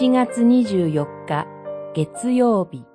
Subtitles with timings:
[0.00, 1.46] 7月24日
[1.94, 2.86] 月曜日。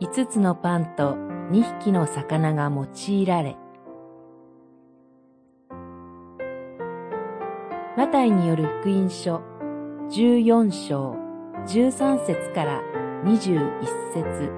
[0.00, 1.14] 5つのパンと
[1.50, 3.56] 2匹の魚が用いられ。
[7.96, 9.42] マタイによる福音書
[10.08, 11.16] 14章
[11.66, 12.80] 13節から
[13.24, 13.58] 21
[14.14, 14.52] 節。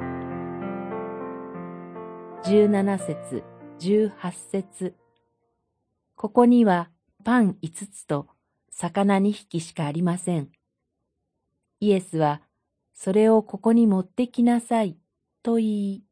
[2.45, 3.45] 17節
[3.79, 4.95] 18節。
[6.17, 6.91] ここには
[7.25, 8.27] パン5つと
[8.81, 10.49] 魚2匹しかありません。
[11.81, 12.41] イエスは、
[12.95, 14.97] それをここに持ってきなさい、
[15.43, 16.05] と言い、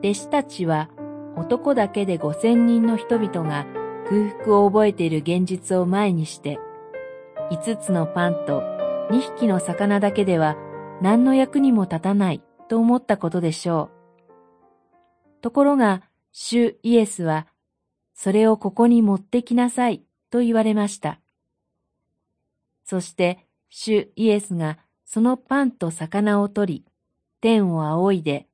[0.00, 0.90] 弟子たちは
[1.38, 3.64] 男だけで五千人の人々が
[4.10, 6.58] 空腹を覚えている現実を前にして、
[7.50, 8.62] 五つのパンと
[9.10, 10.58] 二匹の魚だけでは
[11.00, 13.88] 何の役にも立たないと思ったことでしょ
[15.38, 15.40] う。
[15.40, 17.46] ところが、主イエスは
[18.14, 21.20] それをここに持ってきなさいと言われました。
[22.84, 26.84] そして主イエスがそのパンと魚を取り、
[27.40, 28.46] 天を仰いで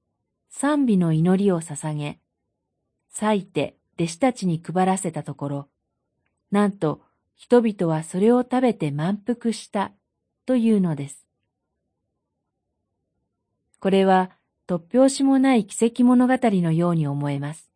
[0.49, 2.19] 賛美の祈りを捧げ、
[3.13, 5.69] 裂いて弟子たちに配らせたところ、
[6.51, 7.03] なんと
[7.37, 9.93] 人々はそれを食べて満腹した
[10.47, 11.27] というのです。
[13.79, 14.31] これは
[14.67, 17.70] 突拍子もない奇跡物語のように思えます。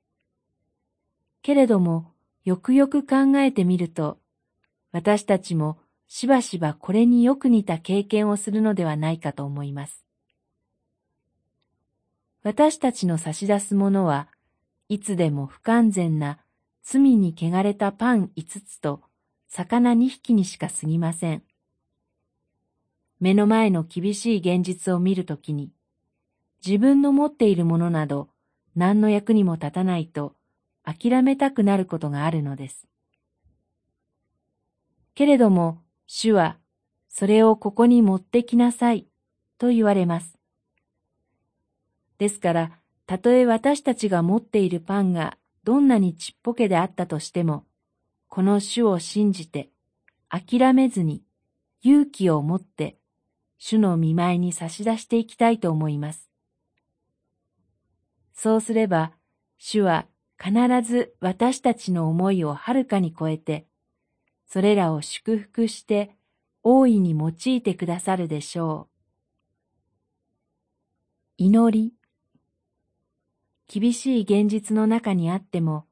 [1.44, 2.10] けれども、
[2.46, 4.18] よくよく考えてみると、
[4.92, 5.76] 私たちも
[6.08, 10.06] しばしばこれによく似た経験をするのではないかと思います。
[12.44, 14.28] 私たちの差し出すものは
[14.88, 16.38] いつでも不完全な
[16.82, 19.02] 罪に汚れたパン五つと
[19.46, 21.42] 魚二匹にしか過ぎません。
[23.20, 25.72] 目の前の厳しい現実を見るときに、
[26.66, 28.30] 自分の持っているものなど
[28.74, 30.34] 何の役にも立たないと
[30.84, 32.86] 諦めたくなることがあるのです。
[35.14, 36.58] けれども、主は、
[37.08, 39.06] それをここに持ってきなさい、
[39.58, 40.38] と言われます。
[42.18, 47.64] ですから、たとえ私たちが持っているパンがどんなにちっぽけであったとしても、
[48.28, 49.70] この主を信じて、
[50.28, 51.22] 諦めずに、
[51.82, 52.98] 勇気を持って、
[53.58, 56.28] 主の見舞いに差し出していきたいと思います。
[58.32, 59.12] そうすれば、
[59.58, 60.06] 主は
[60.42, 60.52] 必
[60.82, 63.66] ず私たちの思いをはるかに超えて、
[64.46, 66.14] それらを祝福して
[66.62, 68.94] 大いに用いてくださるでしょう。
[71.36, 71.92] 祈り。
[73.66, 75.86] 厳しい現実の中にあっても、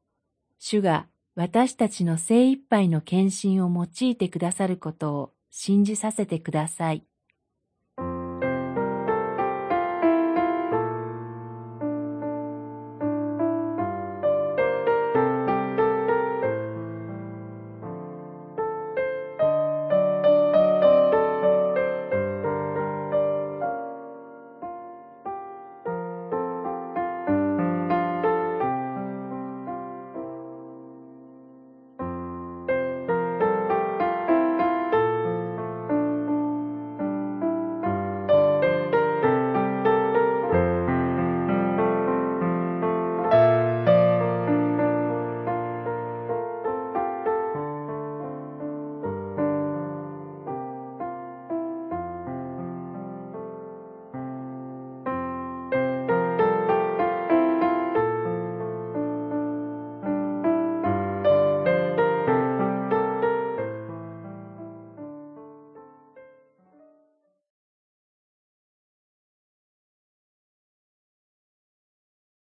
[0.58, 7.04] 主が私たちの精一杯の献身を用いてくださることを信じさせてください。